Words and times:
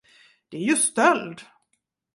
Det 0.49 0.57
är 0.57 0.61
ju 0.61 0.75
stöld! 0.75 1.41